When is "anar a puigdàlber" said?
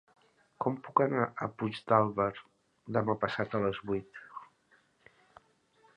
1.05-2.27